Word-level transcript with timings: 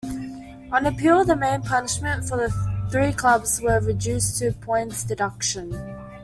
On 0.71 0.83
appeal, 0.87 1.23
the 1.23 1.35
main 1.35 1.61
punishment 1.61 2.27
for 2.27 2.35
the 2.35 2.87
three 2.89 3.13
clubs 3.13 3.61
was 3.61 3.85
reduced 3.85 4.39
to 4.39 4.51
points-deduction. 4.51 5.75